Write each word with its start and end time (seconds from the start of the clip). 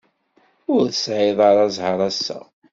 Ur 0.73 0.81
tesɛiḍ 0.87 1.39
ara 1.49 1.65
ẓẓher 1.75 1.99
assa. 2.09 2.39